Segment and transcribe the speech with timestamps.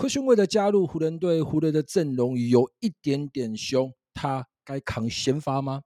[0.00, 5.82] 科训为了加入湖人队，湖人的阵容有一点点凶，他该扛先发吗？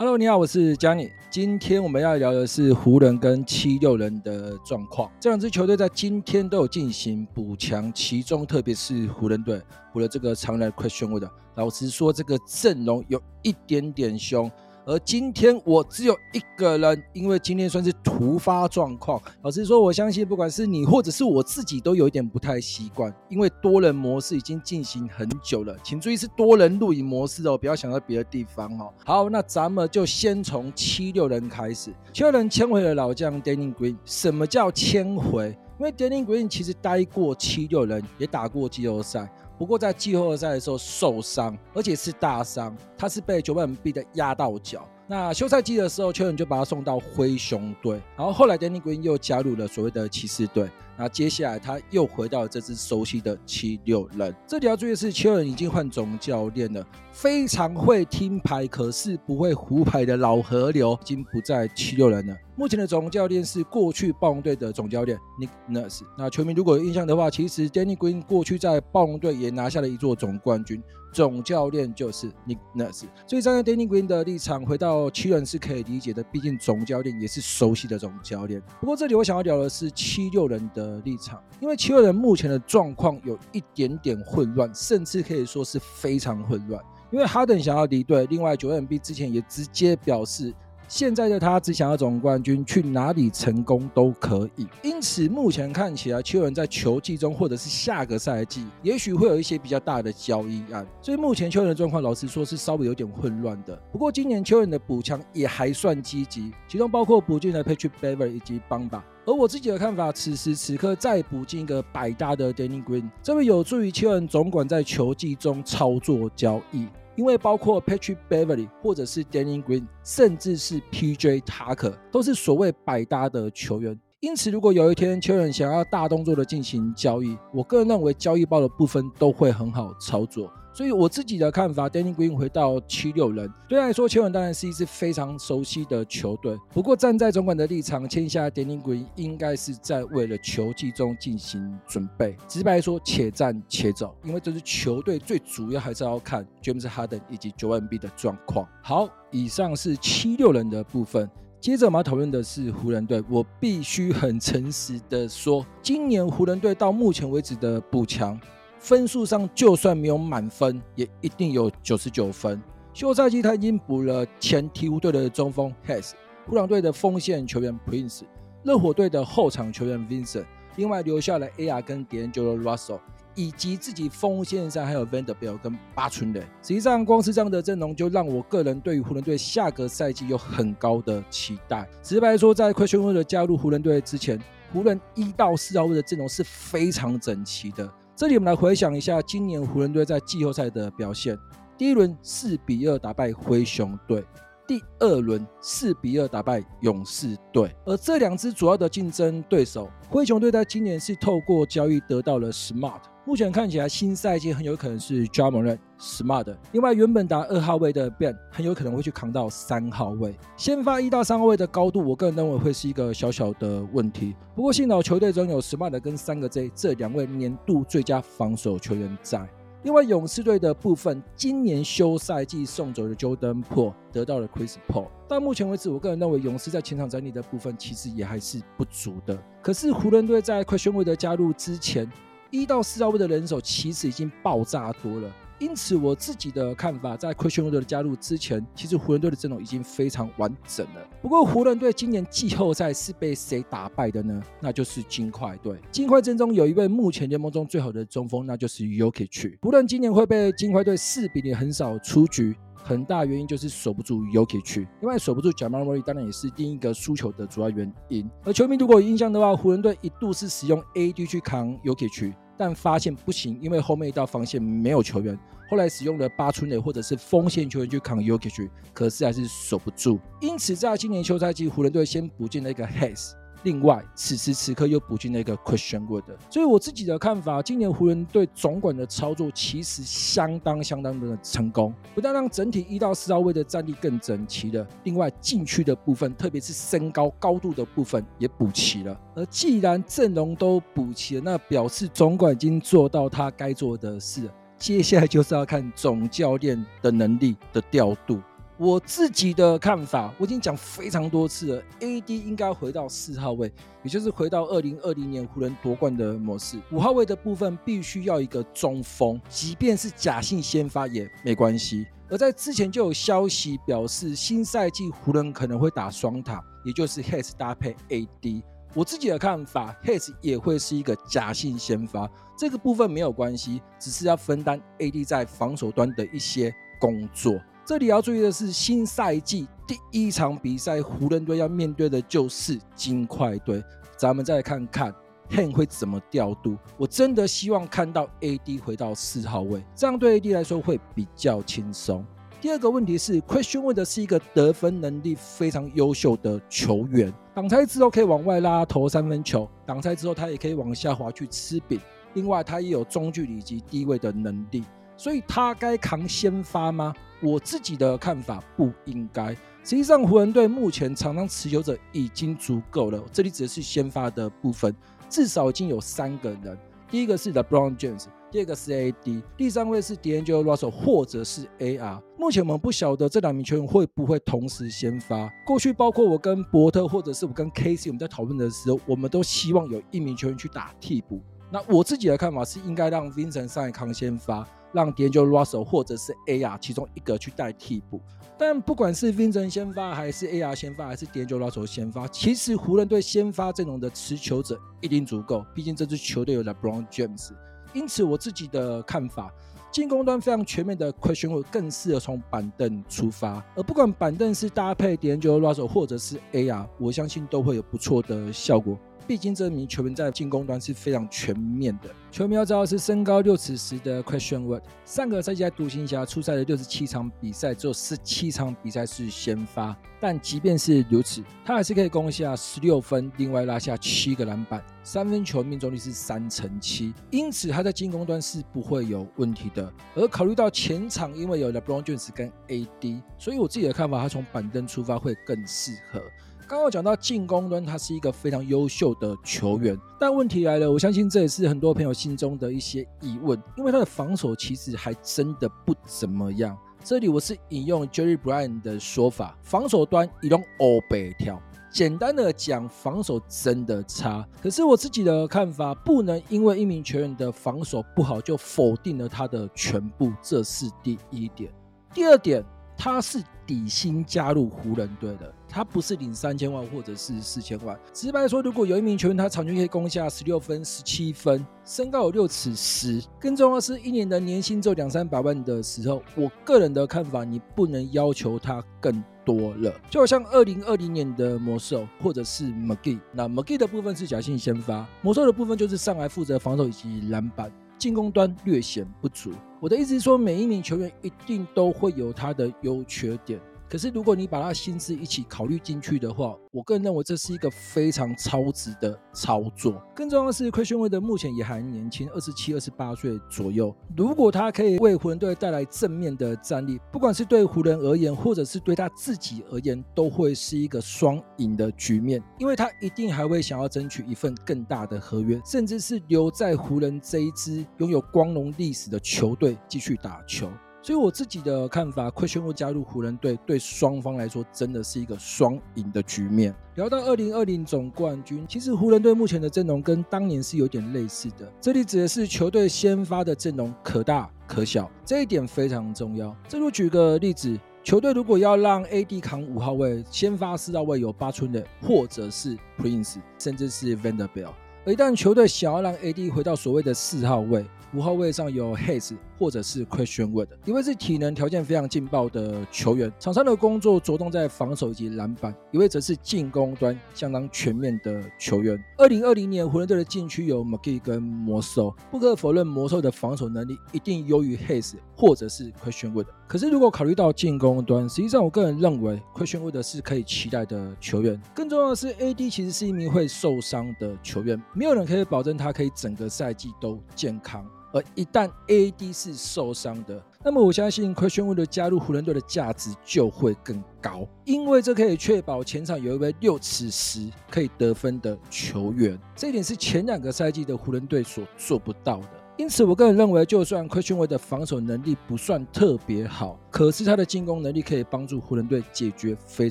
[0.00, 1.10] ？Hello，你好，我是 Johnny。
[1.30, 5.12] 今天我们要聊的是湖人跟七六人的状况。
[5.20, 9.60] 这两支球队在今天都有进行补强，其中特别是湖人队
[9.92, 11.24] 补了这个常来 question word。
[11.56, 14.50] 老实说，这个阵容有一点点凶。
[14.90, 19.22] 而今天我只有一个人，因为今天算是突发状况。
[19.40, 25.76] 老实说，我相信不管是你或者是我自己，都有一点不太习惯，因为多人模式已经进行很久了。
[25.84, 28.92] 请注意是多人录影模式哦，不要想到别的地方哦。
[29.04, 31.94] 好，那咱们就先从七六人开始。
[32.12, 33.96] 七六人签回了老将 Danny Green。
[34.04, 35.56] 什么叫签回？
[35.78, 39.30] 因为 Danny Green 其实待过七六人，也打过季后赛。
[39.60, 44.88] 不过在季后赛的时候受伤，而且是大伤，他是被九百人逼的压到脚。
[45.10, 50.70] 那休赛季的时候，球员就把他送到灰熊队，然后后来 Danny Green 又加入了所谓的骑士队。
[50.96, 54.32] 那接下来他又回到了这支熟悉的七六人。
[54.46, 62.36] 这里要注意的是，七六人已经换总教练了，非常会听牌，可是不会胡牌的老河流已经不在七六人了。
[62.54, 66.02] 目前的总教练是过去暴龙队的总教练 Nick Nurse。
[66.16, 70.80] 那球迷如果有印象的话，其实 Danny Green 过去在暴龙队也拿下了一座总冠军。
[71.12, 78.60] 总教练就是 Nick Nurse，所以站在 Danny Green 的立场回到七人是可以理解的，毕竟总教练也是熟悉的总教练。
[78.80, 86.82] 不过这里我想要聊的是七六人的立场，因为七六人目前的状况有一点点混乱，甚至可以说是非常混乱。
[87.12, 90.52] 因为哈登想要离队，另外九人 B 之前也直接表示。
[90.90, 94.66] 现在的他只想要总冠军，去哪里成功都可以。
[94.82, 100.84] 因此，目前看起来，七六人在球季中或者是下个赛季，也许会有一些比较大的交易案。
[101.00, 103.80] 所以，目前七六人的状况，老实说是稍微有点混乱的。
[103.92, 109.00] 不过，今年七六人的补强也还算积极，其中包括补进了 Patrick Bever 以及 Bamba。
[109.24, 116.88] 而我自己的看法，此时此刻再补进一个百搭的 Danny Green，这会有助于七六人总管在球季中操作交易。
[117.20, 123.94] 因为包括 Patrick Beverley 或者是 Danny Green，甚至是 PJ Tucker，都是所谓百搭的球员。
[124.20, 130.52] 因此，如果有一天球员想要大动作的进行交易，我个人认为交易包的部分都会很好操作。
[130.74, 136.54] 所以我自己的看法，Danny Green 回到七六人，对他来说，七六人当然是一支非常熟悉的球队。
[136.68, 142.36] 不过站在总管的立场，签下 Danny Green 应该是在为了球季中进行准备。
[142.46, 148.68] 直白说，且战且走，因为这支球队最主要还是要看 James Harden 以及 Joel e m b 的状况。
[148.82, 151.26] 好，以上是七六人的部分。
[151.60, 153.22] 接着我们要讨论的是湖人队。
[153.28, 158.40] 我必须很诚实的说，今年湖人队到目前为止的补强。
[158.78, 162.58] 分数上就算没有满分，也一定有九十九分。
[162.94, 166.12] 休赛季他已经补了前鹈鹕队的中锋 Hayes，
[166.46, 168.22] 布朗队的锋线球员 Prince，
[168.62, 173.00] 热火队的后场球员 Vincent，另外留下了 AR 跟 d a n g e l Russell，
[173.34, 176.40] 以及自己锋线上还有 Vanderbilt 跟八村垒。
[176.62, 181.88] 实际上，光是这样的阵容就让我个人对于湖人队下个赛季有很高的期待。
[182.02, 184.40] 直白说，在 Christian 的加入湖人队之前，
[184.72, 187.90] 湖人一到四号位的阵容是非常整齐的。
[188.16, 191.38] 这里我们来回想一下今年湖人队在季后赛的表现：
[191.78, 194.22] 第一轮四比二打败灰熊队，
[194.70, 197.74] 第二轮四比二打败勇士队。
[197.84, 203.00] 而这两支主要的竞争对手，灰熊队在今年是透过交易得到了 Smart。
[203.24, 206.56] 目前看起来，新赛季很有可能是 Ja Morant Smart。
[206.70, 210.38] 另外，原本打二号位的 Ben 很有可能会去扛到三号位。
[210.56, 214.36] 先发一到三号位的高度，我个人认为会是一个小小的问题。
[214.54, 219.48] 不过，幸好球队中有 Smart 跟三个 J 这两位年度最佳防守球员在。
[219.82, 225.06] 另外，勇士队的部分，今年休赛季送走的 Jordan p o o l 得到了 Chris Paul。
[225.26, 229.42] 到目前为止，我个人认为勇士在前场整理的部分其实也还是不足的。
[229.62, 232.06] 可是，湖人队在 Chris Paul 的加入之前，
[232.50, 241.06] 一到四号位的人手其实已经爆炸多了，因此我自己的看法，在 Christian Wood 的加入之前，其实湖人队的阵容已经非常完整了。
[241.20, 244.42] 不过湖人队今年季后赛是被谁打败的呢？
[244.58, 245.78] 那就是金块队。
[245.92, 249.58] 金块阵中有一位目前联盟中最好的中锋，那就是 Jokic。
[249.60, 252.56] 不论今年会被金块队四比零横扫出局。
[252.82, 258.28] 很大原因就是守不住 Jokic，另外守不住 Jamal Murray，当然也是另一个输球的主要原因。
[258.42, 265.34] 而球迷如果有印象的话，湖人队一度是使用 AD 去扛 Jokic，但发现不行，因为后面一道防线没有球员。
[265.70, 270.20] 后来使用了八村垒或者是锋线球员去扛 Jokic，可是还是守不住。
[270.42, 273.30] 因此在今年休赛季，湖人队先补进了一个 Hayes。
[273.62, 289.20] 另外，此时此刻又补进了一个 Christian Wood，所以我自己的看法，今年湖人队总管的操作其实相当相当的成功，不但让整体一到四号位的战力更整齐了，另外禁区的部分，特别是身高高度的部分也补齐了。
[289.34, 298.40] 而既然阵容都补齐了，那表示总管已经做到他该做的事了，接下来就是要看总教练的能力的调度。
[298.80, 301.82] 我自己的看法，我已经讲非常多次了。
[302.00, 303.70] AD 应该回到四号位，
[304.02, 306.80] 也就是回到二零二零年湖人夺冠的模式。
[306.90, 312.06] 五号位的部分必须要一个中锋，即便是假性先发也没关系。
[312.30, 318.62] 而在之前就有消息表示，新赛季湖人可能会打双塔，也就是 Has 搭配 AD。
[318.94, 322.26] 我自己的看法，Has 也会是一个假性先发，
[322.56, 327.60] 这个部分没有关系，只是要分担 AD 在防守端的一些工作。
[327.84, 333.82] 这里要注意的是，新赛季第一场比赛，湖人队要面对的就是金块队。
[334.16, 335.12] 咱们再来看看
[335.50, 336.76] Hayes 会怎么调度。
[336.96, 342.24] 我真的希望看到 AD 回到四号位，这样对 AD 来说会比较轻松。
[342.60, 351.98] 第二个问题是，question 问的是一个得分能力非常优秀的球员，挡拆之后可以往外拉投三分球，挡拆之后他也可以往下滑去吃饼。
[352.34, 354.84] 另外，他也有中距离以及低位的能力。
[355.20, 357.12] 所以他该扛先发吗？
[357.42, 359.48] 我自己的看法不应该。
[359.84, 363.22] 实际上，湖人队目前场上持有者已经足够了。
[363.30, 364.96] 这里指的是先发的部分，
[365.28, 366.78] 至少已经有三个人。
[367.10, 372.18] 第一个是 LeBron James，第二个是 AD，第三位是 D'Angelo Russell 或者是 AR。
[372.38, 375.52] 目前我们不晓得这两名球员会不会同时先发。
[375.66, 381.42] 过去包括我跟伯特或者是我跟 KC 我们在讨论的时候，我们都希望有一名球员去打替补。
[381.70, 384.66] 那我自己的看法是，应该让 Vincent 上来扛先发。
[384.92, 388.20] 让 D'Angelo Russell 或者是 AR 其中一个去带替补，
[388.58, 397.50] 但不管是 Vincent 先发，还是 AR 先发，还是 D'Angelo Russell 先发，其实湖人队先发阵容的持球者一定足够，毕竟这支球队有 LeBron James。
[397.92, 399.52] 因此，我自己的看法，
[399.90, 408.96] 进攻端非常全面的 Question 会更适合从板凳出发，而不管板凳是搭配 D'Angelo Russell 或者是 AR，我相信都会有不错的效果。
[409.30, 412.10] 毕竟这名球员在进攻端是非常全面的。
[412.32, 419.96] 球迷要知道是身高六尺十的 Question Word，上个赛季在独行侠出赛的六十七场比赛，只有十七场比赛是先发。
[420.20, 427.14] 但即便是如此，他还是可以攻下十六分，另外拉下七个篮板，三分球命中率是三成七。
[427.30, 429.92] 因此他在进攻端是不会有问题的。
[430.16, 436.20] 而考虑到前场因为有 LeBron James 跟 AD，所以我自己的看法，他从板凳出发会更适合。
[436.70, 446.78] 刚刚讲到进攻端，他是一个非常优秀的球员，但问题来了，我相信这也是很多朋友心中的一些疑问，因为他的防守其实还真的不怎么样。
[447.02, 454.46] 这里我是引用 Jerry Bryan 的说法，防守端移动欧北跳，简单的讲，防守真的差。
[454.62, 461.68] 可是我自己的看法，不能因为一名球员的防守不好就否定了他的全部，这是第一点。
[462.14, 462.64] 第二点。
[463.02, 467.98] 他是底薪加入湖人队的，他不是领三千万或者是四千万。
[468.12, 479.90] 直白说，如果有一名球员他场均可以攻下十六分、十七分，身高有六尺十，更重要是一年的年薪只有两三百万的时候，我个人的看法，你不能要求他更多了。
[480.10, 487.72] 就好像二零二零年的魔兽或者是 McGee，那 McGee 的部分是假性先发，魔兽的部分就是上来负责防守以及篮板。
[488.00, 489.52] 进攻端略显不足。
[489.78, 493.60] 我的意思是说，每一名球员一定都会有他的优缺点。
[493.90, 500.00] 可是，如果你把他心思一起考虑进去的话，我个人认为这是一个非常超值的操作。
[500.14, 503.92] 更重要的是，Christian Wood 目前也还年轻，二十七、二十八岁左右。
[504.16, 512.40] 如果他可以为湖人队带来正面的战力，不管是对湖人而言，或者是对他自己而言，都会是一个双赢的局面。
[512.58, 520.70] 因为他一定还会想要争取一份更大的合约，甚至是留在湖人这一支拥有光荣历史的球队继续打球。
[521.02, 526.74] 所以我自己的看法，Christian Wood 加入湖人队，对双方来说真的是一个双赢的局面。
[526.96, 531.66] 聊到二零二零总冠军，其实湖人队目前的阵容跟当年是有点类似的。
[531.80, 536.54] 这里指的是球队先发的阵容可大可小，这一点非常重要。
[536.68, 544.74] 这里举个例子，球队如果要让 AD 扛五号位，先发四号位有八村的，或者是 Prince，甚至是 Vanderbilt。
[545.06, 550.68] 而一旦球队想要让 AD 回到所谓的四号位，五号位上有 Hayes 或者是 Christian Wood。
[550.86, 558.98] 一位是体能条件非常劲爆的球员，场上的工作着重在防守以及篮板；一位则是进攻端相当全面的球员。
[559.18, 566.46] 二零二零年湖人队的禁区有 McGee 跟魔兽，不可否认魔兽的防守能力一定优于 Hays 或者是 Christian Wood。
[566.66, 571.60] 可是如果考虑到进攻端，实际上我个人认为 Christian Wood 是可以期待的球员。
[571.74, 577.84] 更重要的是，AD 其实是一名会受伤的球员，没有人可以保证他可以整个赛季都健康。
[578.12, 592.48] 而一旦 AD 是受伤的，那么我相信奎宣威的加入湖人队的价值就会更高，因为这可以确保前场有一位六尺十可以得分的球员，这一点是前两个赛季的湖人队所做不到的。
[592.76, 599.90] 因此，我个人认为，就算奎宣威的防守能力不算特别好，可是他的进攻能力可以帮助湖人队解决非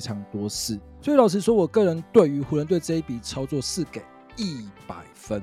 [0.00, 0.76] 常多事。
[1.00, 4.02] 所以，老实说，我个人对于湖人队这一笔操作是给
[4.36, 5.40] 一百分。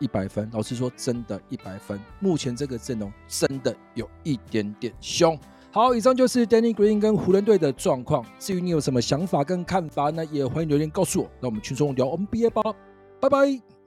[0.00, 2.00] 一百分，老实说，真的，一百分。
[2.18, 5.38] 目前这个阵容真的有一点点凶。
[5.70, 8.26] 好，以上就是 Danny Green 跟湖人队的状况。
[8.40, 10.24] 至于你有什么想法跟看法呢？
[10.32, 11.30] 也欢迎留言告诉我。
[11.40, 12.74] 那我们轻松聊 NBA 吧，
[13.20, 13.79] 拜拜。